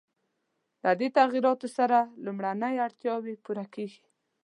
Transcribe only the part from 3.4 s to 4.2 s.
پوره کېږي.